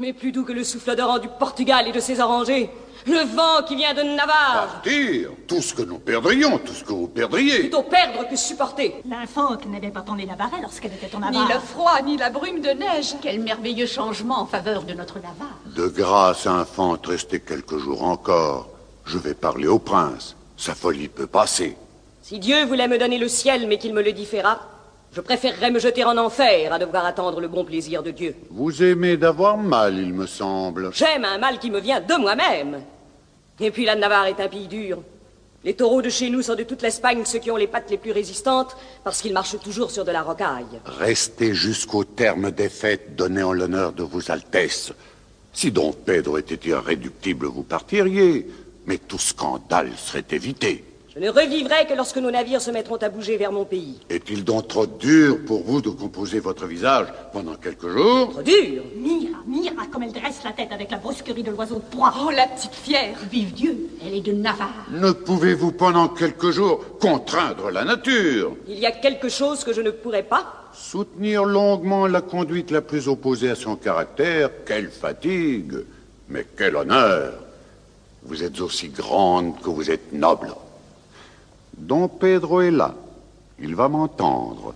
Mais 0.00 0.14
plus 0.14 0.32
doux 0.32 0.44
que 0.44 0.52
le 0.52 0.64
souffle 0.64 0.92
odorant 0.92 1.18
du 1.18 1.28
Portugal 1.28 1.86
et 1.86 1.92
de 1.92 2.00
ses 2.00 2.20
orangers. 2.20 2.70
Le 3.06 3.18
vent 3.36 3.62
qui 3.68 3.76
vient 3.76 3.92
de 3.92 4.00
Navarre. 4.00 4.80
Partir 4.82 5.28
Tout 5.46 5.60
ce 5.60 5.74
que 5.74 5.82
nous 5.82 5.98
perdrions, 5.98 6.56
tout 6.56 6.72
ce 6.72 6.82
que 6.84 6.92
vous 6.94 7.06
perdriez. 7.06 7.58
Plutôt 7.58 7.82
perdre 7.82 8.26
que 8.26 8.34
supporter. 8.34 8.94
L'infante 9.06 9.66
n'avait 9.66 9.90
pas 9.90 10.00
tourné 10.00 10.24
la 10.24 10.36
Navarrais 10.36 10.62
lorsqu'elle 10.62 10.94
était 10.94 11.14
en 11.14 11.18
Ni 11.18 11.36
Navarre. 11.36 11.48
le 11.52 11.60
froid, 11.60 12.00
ni 12.02 12.16
la 12.16 12.30
brume 12.30 12.62
de 12.62 12.70
neige. 12.70 13.14
Quel 13.20 13.40
merveilleux 13.40 13.84
changement 13.84 14.40
en 14.40 14.46
faveur 14.46 14.84
de 14.84 14.94
notre 14.94 15.16
Navarre. 15.16 15.58
De 15.66 15.86
grâce, 15.88 16.46
infante, 16.46 17.06
restez 17.06 17.40
quelques 17.40 17.76
jours 17.76 18.02
encore. 18.02 18.70
Je 19.04 19.18
vais 19.18 19.34
parler 19.34 19.66
au 19.68 19.78
prince. 19.78 20.34
Sa 20.56 20.74
folie 20.74 21.08
peut 21.08 21.26
passer. 21.26 21.76
Si 22.22 22.38
Dieu 22.38 22.64
voulait 22.64 22.88
me 22.88 22.96
donner 22.96 23.18
le 23.18 23.28
ciel, 23.28 23.66
mais 23.68 23.76
qu'il 23.76 23.92
me 23.92 24.02
le 24.02 24.12
différa, 24.12 24.60
je 25.12 25.20
préférerais 25.20 25.70
me 25.70 25.78
jeter 25.78 26.04
en 26.04 26.16
enfer 26.16 26.72
à 26.72 26.78
devoir 26.78 27.04
attendre 27.04 27.40
le 27.40 27.48
bon 27.48 27.64
plaisir 27.64 28.02
de 28.02 28.10
Dieu. 28.10 28.34
Vous 28.50 28.82
aimez 28.82 29.16
d'avoir 29.16 29.56
mal, 29.56 29.98
il 29.98 30.14
me 30.14 30.26
semble. 30.26 30.90
J'aime 30.92 31.24
un 31.24 31.38
mal 31.38 31.58
qui 31.58 31.70
me 31.70 31.80
vient 31.80 32.00
de 32.00 32.14
moi-même. 32.14 32.80
Et 33.58 33.70
puis 33.70 33.84
la 33.84 33.96
Navarre 33.96 34.26
est 34.26 34.40
un 34.40 34.48
pays 34.48 34.68
dur. 34.68 35.02
Les 35.62 35.74
taureaux 35.74 36.00
de 36.00 36.08
chez 36.08 36.30
nous 36.30 36.40
sont 36.40 36.54
de 36.54 36.62
toute 36.62 36.80
l'Espagne 36.80 37.22
ceux 37.26 37.38
qui 37.38 37.50
ont 37.50 37.56
les 37.56 37.66
pattes 37.66 37.90
les 37.90 37.98
plus 37.98 38.12
résistantes 38.12 38.76
parce 39.04 39.20
qu'ils 39.20 39.34
marchent 39.34 39.60
toujours 39.60 39.90
sur 39.90 40.04
de 40.04 40.10
la 40.10 40.22
rocaille. 40.22 40.80
Restez 40.86 41.54
jusqu'au 41.54 42.04
terme 42.04 42.50
des 42.50 42.70
fêtes 42.70 43.14
données 43.14 43.42
en 43.42 43.52
l'honneur 43.52 43.92
de 43.92 44.02
vos 44.02 44.30
Altesses. 44.30 44.92
Si 45.52 45.70
Don 45.70 45.92
Pedro 45.92 46.38
était 46.38 46.68
irréductible, 46.68 47.46
vous 47.46 47.64
partiriez. 47.64 48.48
Mais 48.86 48.96
tout 48.96 49.18
scandale 49.18 49.90
serait 49.96 50.24
évité. 50.30 50.84
Je 51.12 51.18
ne 51.18 51.28
revivrai 51.28 51.86
que 51.88 51.94
lorsque 51.94 52.18
nos 52.18 52.30
navires 52.30 52.60
se 52.60 52.70
mettront 52.70 52.94
à 52.96 53.08
bouger 53.08 53.36
vers 53.36 53.50
mon 53.50 53.64
pays. 53.64 53.98
Est-il 54.08 54.44
donc 54.44 54.68
trop 54.68 54.86
dur 54.86 55.38
pour 55.44 55.64
vous 55.64 55.80
de 55.80 55.88
composer 55.88 56.38
votre 56.38 56.66
visage 56.66 57.08
pendant 57.32 57.56
quelques 57.56 57.88
jours 57.88 58.30
Trop 58.30 58.42
dur 58.42 58.84
Mira, 58.94 59.38
Mira, 59.44 59.86
comme 59.90 60.04
elle 60.04 60.12
dresse 60.12 60.44
la 60.44 60.52
tête 60.52 60.70
avec 60.70 60.88
la 60.92 60.98
brusquerie 60.98 61.42
de 61.42 61.50
l'oiseau 61.50 61.76
de 61.76 61.96
proie. 61.96 62.14
Oh, 62.24 62.30
la 62.30 62.46
petite 62.46 62.74
fière. 62.76 63.16
Vive 63.28 63.52
Dieu, 63.52 63.88
elle 64.06 64.14
est 64.14 64.20
de 64.20 64.30
Navarre. 64.30 64.86
Ne 64.92 65.10
pouvez-vous 65.10 65.72
pendant 65.72 66.06
quelques 66.08 66.52
jours 66.52 66.84
contraindre 67.00 67.70
la 67.72 67.82
nature 67.84 68.52
Il 68.68 68.78
y 68.78 68.86
a 68.86 68.92
quelque 68.92 69.28
chose 69.28 69.64
que 69.64 69.72
je 69.72 69.80
ne 69.80 69.90
pourrais 69.90 70.22
pas 70.22 70.70
Soutenir 70.72 71.44
longuement 71.44 72.06
la 72.06 72.20
conduite 72.20 72.70
la 72.70 72.82
plus 72.82 73.08
opposée 73.08 73.50
à 73.50 73.56
son 73.56 73.74
caractère, 73.74 74.50
quelle 74.64 74.88
fatigue, 74.90 75.74
mais 76.28 76.46
quel 76.56 76.76
honneur 76.76 77.32
Vous 78.22 78.44
êtes 78.44 78.60
aussi 78.60 78.90
grande 78.90 79.60
que 79.60 79.70
vous 79.70 79.90
êtes 79.90 80.12
noble. 80.12 80.52
Don 81.80 82.08
Pedro 82.08 82.60
est 82.60 82.70
là. 82.70 82.94
Il 83.58 83.74
va 83.74 83.88
m'entendre. 83.88 84.74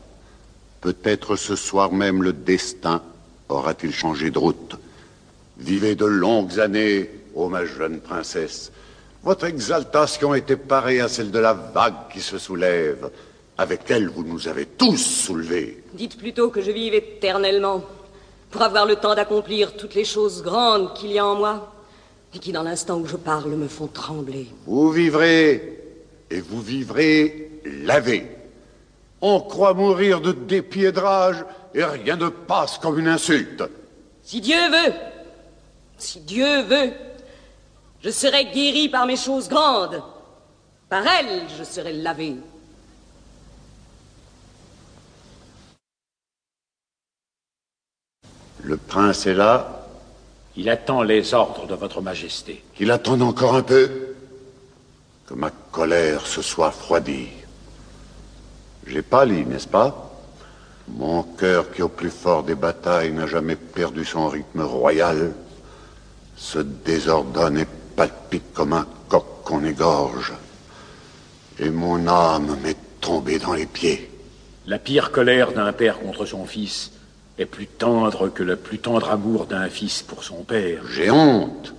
Peut-être 0.81 1.37
ce 1.37 1.55
soir 1.55 1.93
même 1.93 2.23
le 2.23 2.33
destin 2.33 3.03
aura-t-il 3.49 3.93
changé 3.93 4.31
de 4.31 4.39
route. 4.39 4.77
Vivez 5.59 5.95
de 5.95 6.07
longues 6.07 6.59
années, 6.59 7.11
ô 7.35 7.49
ma 7.49 7.67
jeune 7.67 8.01
princesse. 8.01 8.73
Votre 9.23 9.45
exaltation 9.45 10.35
était 10.35 10.57
pareille 10.57 11.01
à 11.01 11.09
celle 11.09 11.31
de 11.31 11.39
la 11.39 11.53
vague 11.53 12.09
qui 12.13 12.21
se 12.21 12.39
soulève. 12.39 13.11
Avec 13.57 13.83
elle, 13.91 14.09
vous 14.09 14.25
nous 14.25 14.49
avez 14.49 14.67
tous 14.67 14.97
soulevés. 14.97 15.85
Dites 15.93 16.19
plutôt 16.19 16.49
que 16.49 16.61
je 16.61 16.71
vive 16.71 16.95
éternellement, 16.95 17.85
pour 18.51 18.63
avoir 18.63 18.87
le 18.87 18.97
temps 18.97 19.15
d'accomplir 19.15 19.77
toutes 19.77 19.95
les 19.95 20.05
choses 20.05 20.43
grandes 20.43 20.95
qu'il 20.95 21.13
y 21.13 21.19
a 21.19 21.27
en 21.27 21.37
moi, 21.37 21.73
et 22.35 22.39
qui, 22.39 22.51
dans 22.51 22.63
l'instant 22.63 22.99
où 22.99 23.07
je 23.07 23.17
parle, 23.17 23.51
me 23.51 23.69
font 23.69 23.87
trembler. 23.87 24.49
Vous 24.67 24.91
vivrez, 24.91 25.84
et 26.31 26.41
vous 26.41 26.61
vivrez 26.61 27.51
lavé. 27.65 28.29
On 29.21 29.41
croit 29.41 29.75
mourir 29.75 30.21
de 30.21 30.33
dépiédrage, 30.33 31.45
et 31.75 31.85
rien 31.85 32.17
ne 32.17 32.29
passe 32.29 32.79
comme 32.79 32.99
une 32.99 33.09
insulte. 33.09 33.65
Si 34.23 34.41
Dieu 34.41 34.71
veut, 34.71 34.93
si 35.99 36.21
Dieu 36.21 36.63
veut, 36.63 36.93
je 38.03 38.11
serai 38.11 38.47
guéri 38.47 38.89
par 38.89 39.07
mes 39.07 39.17
choses 39.17 39.49
grandes. 39.49 40.03
Par 40.89 41.07
elles, 41.07 41.43
je 41.59 41.65
serai 41.65 41.93
lavé. 41.93 42.37
Le 48.63 48.77
prince 48.77 49.27
est 49.27 49.35
là, 49.35 49.81
Il 50.57 50.71
attend 50.71 51.03
les 51.03 51.35
ordres 51.35 51.67
de 51.67 51.75
votre 51.75 52.01
majesté. 52.01 52.63
qu'il 52.75 52.91
attende 52.93 53.23
encore 53.23 53.57
un 53.57 53.63
peu, 53.63 54.14
que 55.27 55.35
ma 55.35 55.51
colère 55.51 56.27
se 56.27 56.43
soit 56.43 56.69
refroidie. 56.69 57.29
J'ai 58.87 59.03
pâli, 59.03 59.47
n'est-ce 59.47 59.69
pas? 59.69 60.11
Mon 60.89 61.23
cœur, 61.23 61.71
qui 61.73 61.83
au 61.83 61.89
plus 61.89 62.11
fort 62.11 62.43
des 62.43 62.55
batailles 62.55 63.13
n'a 63.13 63.27
jamais 63.27 63.57
perdu 63.57 64.05
son 64.05 64.29
rythme 64.29 64.63
royal, 64.63 65.33
se 66.37 66.59
désordonne 66.59 67.59
et 67.59 67.67
palpite 67.97 68.53
comme 68.53 68.75
un 68.75 68.87
coq 69.09 69.25
qu'on 69.45 69.65
égorge. 69.65 70.35
Et 71.59 71.71
mon 71.71 72.07
âme 72.07 72.59
m'est 72.63 72.77
tombée 73.01 73.39
dans 73.39 73.55
les 73.55 73.67
pieds. 73.67 74.11
La 74.67 74.79
pire 74.79 75.11
colère 75.11 75.53
d'un 75.53 75.73
père 75.73 76.01
contre 76.01 76.27
son 76.27 76.45
fils 76.45 76.91
est 77.39 77.47
plus 77.47 77.67
tendre 77.67 78.29
que 78.29 78.43
le 78.43 78.57
plus 78.57 78.79
tendre 78.79 79.11
amour 79.11 79.47
d'un 79.47 79.69
fils 79.69 80.03
pour 80.03 80.25
son 80.25 80.43
père. 80.45 80.83
J'ai 80.91 81.11
honte. 81.11 81.75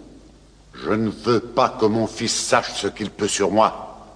Je 0.83 0.91
ne 0.91 1.09
veux 1.09 1.39
pas 1.39 1.69
que 1.69 1.85
mon 1.85 2.07
fils 2.07 2.35
sache 2.35 2.73
ce 2.75 2.87
qu'il 2.87 3.09
peut 3.09 3.27
sur 3.27 3.51
moi, 3.51 4.07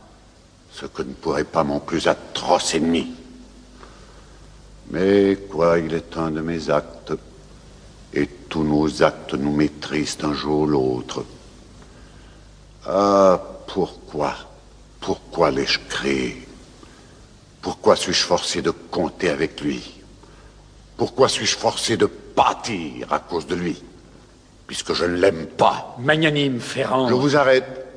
ce 0.71 0.85
que 0.85 1.01
ne 1.01 1.13
pourrait 1.13 1.43
pas 1.43 1.63
mon 1.63 1.79
plus 1.79 2.07
atroce 2.07 2.75
ennemi. 2.75 3.13
Mais 4.91 5.37
quoi, 5.49 5.79
il 5.79 5.93
est 5.93 6.17
un 6.17 6.31
de 6.31 6.41
mes 6.41 6.69
actes, 6.69 7.13
et 8.13 8.27
tous 8.27 8.63
nos 8.63 9.03
actes 9.03 9.35
nous 9.35 9.55
maîtrisent 9.55 10.17
un 10.23 10.33
jour 10.33 10.61
ou 10.61 10.65
l'autre. 10.65 11.25
Ah, 12.85 13.39
pourquoi, 13.67 14.35
pourquoi 14.99 15.51
l'ai-je 15.51 15.79
créé? 15.87 16.47
Pourquoi 17.61 17.95
suis-je 17.95 18.23
forcé 18.23 18.61
de 18.61 18.71
compter 18.71 19.29
avec 19.29 19.61
lui? 19.61 20.01
Pourquoi 20.97 21.29
suis-je 21.29 21.55
forcé 21.55 21.97
de 21.97 22.07
pâtir 22.07 23.13
à 23.13 23.19
cause 23.19 23.45
de 23.45 23.55
lui? 23.55 23.81
Puisque 24.69 24.93
je 24.93 25.05
ne 25.05 25.15
l'aime 25.15 25.47
pas. 25.47 25.97
Magnanime, 25.97 26.59
Ferrand. 26.59 27.09
Je 27.09 27.15
vous 27.15 27.35
arrête. 27.35 27.87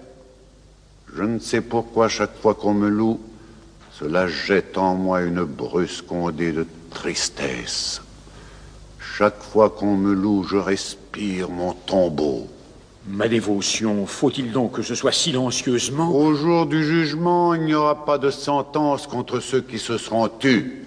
Je 1.15 1.23
ne 1.23 1.39
sais 1.39 1.61
pourquoi 1.61 2.09
chaque 2.09 2.35
fois 2.41 2.55
qu'on 2.55 2.73
me 2.73 2.89
loue, 2.89 3.21
cela 3.93 4.27
jette 4.27 4.79
en 4.79 4.95
moi 4.95 5.21
une 5.21 5.45
brusque 5.45 6.11
ondée 6.11 6.51
de 6.51 6.67
tristesse. 6.89 8.01
Chaque 8.99 9.43
fois 9.43 9.69
qu'on 9.69 9.99
me 9.99 10.15
loue, 10.15 10.45
je 10.45 10.57
respire 10.57 11.51
mon 11.51 11.75
tombeau. 11.75 12.49
Ma 13.07 13.29
dévotion, 13.29 14.07
faut-il 14.07 14.51
donc 14.51 14.77
que 14.77 14.81
je 14.81 14.95
sois 14.95 15.13
silencieusement? 15.13 16.11
Au 16.11 16.33
jour 16.33 16.65
du 16.65 16.83
jugement, 16.87 17.53
il 17.53 17.65
n'y 17.65 17.75
aura 17.75 18.07
pas 18.07 18.17
de 18.17 18.31
sentence 18.31 19.07
contre 19.07 19.41
ceux 19.41 19.61
qui 19.61 19.79
se 19.79 19.99
seront 19.99 20.27
tus. 20.29 20.87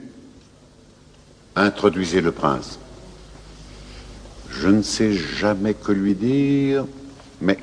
Introduisez 1.55 2.21
le 2.21 2.31
prince. 2.31 2.79
Je 4.59 4.69
ne 4.69 4.81
sais 4.81 5.13
jamais 5.13 5.73
que 5.73 5.91
lui 5.91 6.15
dire, 6.15 6.85
mais 7.41 7.57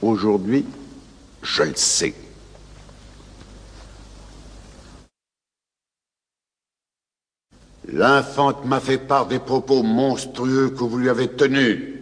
aujourd'hui, 0.00 0.64
je 1.42 1.62
le 1.64 1.74
sais. 1.74 2.14
L'infante 7.88 8.64
m'a 8.64 8.80
fait 8.80 8.98
part 8.98 9.26
des 9.26 9.38
propos 9.38 9.82
monstrueux 9.82 10.70
que 10.70 10.84
vous 10.84 10.98
lui 10.98 11.08
avez 11.08 11.28
tenus. 11.28 11.94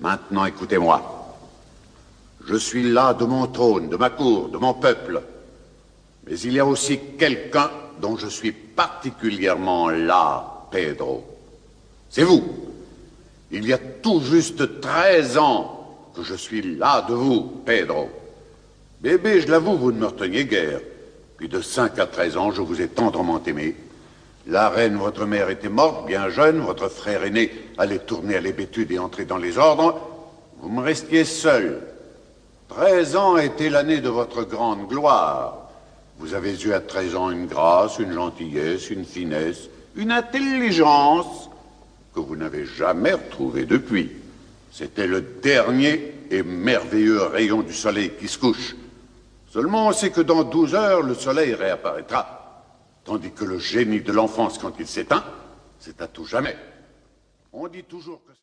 Maintenant, 0.00 0.44
écoutez-moi. 0.44 1.10
Je 2.46 2.56
suis 2.56 2.92
là 2.92 3.14
de 3.14 3.24
mon 3.24 3.46
trône, 3.46 3.88
de 3.88 3.96
ma 3.96 4.10
cour, 4.10 4.48
de 4.48 4.58
mon 4.58 4.74
peuple. 4.74 5.22
Mais 6.26 6.38
il 6.40 6.52
y 6.52 6.60
a 6.60 6.66
aussi 6.66 6.98
quelqu'un 7.18 7.70
dont 8.00 8.16
je 8.16 8.26
suis 8.26 8.52
particulièrement 8.52 9.90
là, 9.90 10.66
Pedro. 10.70 11.24
C'est 12.10 12.24
vous. 12.24 12.73
Il 13.50 13.66
y 13.66 13.72
a 13.72 13.78
tout 13.78 14.20
juste 14.20 14.80
13 14.80 15.38
ans 15.38 15.96
que 16.14 16.22
je 16.22 16.34
suis 16.34 16.76
là 16.76 17.04
de 17.08 17.14
vous, 17.14 17.42
Pedro. 17.64 18.10
Bébé, 19.00 19.40
je 19.40 19.48
l'avoue, 19.48 19.76
vous 19.76 19.92
ne 19.92 19.98
me 19.98 20.06
reteniez 20.06 20.44
guère. 20.44 20.80
Puis 21.36 21.48
de 21.48 21.60
5 21.60 21.98
à 21.98 22.06
13 22.06 22.36
ans, 22.36 22.50
je 22.52 22.62
vous 22.62 22.80
ai 22.80 22.88
tendrement 22.88 23.42
aimé. 23.44 23.76
La 24.46 24.68
reine, 24.68 24.96
votre 24.96 25.26
mère, 25.26 25.50
était 25.50 25.68
morte, 25.68 26.06
bien 26.06 26.28
jeune. 26.28 26.60
Votre 26.60 26.88
frère 26.88 27.24
aîné 27.24 27.50
allait 27.78 27.98
tourner 27.98 28.36
à 28.36 28.40
l'hébétude 28.40 28.92
et 28.92 28.98
entrer 28.98 29.24
dans 29.24 29.38
les 29.38 29.58
ordres. 29.58 30.00
Vous 30.60 30.68
me 30.68 30.82
restiez 30.82 31.24
seul. 31.24 31.80
13 32.68 33.16
ans 33.16 33.36
était 33.36 33.70
l'année 33.70 34.00
de 34.00 34.08
votre 34.08 34.42
grande 34.44 34.86
gloire. 34.88 35.68
Vous 36.18 36.34
avez 36.34 36.60
eu 36.62 36.72
à 36.72 36.80
13 36.80 37.16
ans 37.16 37.30
une 37.30 37.46
grâce, 37.46 37.98
une 37.98 38.12
gentillesse, 38.12 38.90
une 38.90 39.04
finesse, 39.04 39.68
une 39.96 40.12
intelligence 40.12 41.50
que 42.14 42.20
vous 42.20 42.36
n'avez 42.36 42.64
jamais 42.64 43.12
retrouvée 43.12 43.64
depuis. 43.64 44.10
C'était 44.70 45.06
le 45.06 45.20
dernier 45.20 46.14
et 46.30 46.42
merveilleux 46.42 47.22
rayon 47.22 47.62
du 47.62 47.72
soleil 47.72 48.12
qui 48.18 48.28
se 48.28 48.38
couche. 48.38 48.76
Seulement, 49.50 49.88
on 49.88 49.92
sait 49.92 50.10
que 50.10 50.20
dans 50.20 50.44
12 50.44 50.74
heures, 50.74 51.02
le 51.02 51.14
soleil 51.14 51.54
réapparaîtra. 51.54 52.64
Tandis 53.04 53.32
que 53.32 53.44
le 53.44 53.58
génie 53.58 54.00
de 54.00 54.12
l'enfance, 54.12 54.58
quand 54.58 54.72
il 54.78 54.86
s'éteint, 54.86 55.24
c'est 55.78 56.00
à 56.00 56.08
tout 56.08 56.24
jamais. 56.24 56.56
On 57.52 57.68
dit 57.68 57.84
toujours 57.84 58.20
que... 58.24 58.32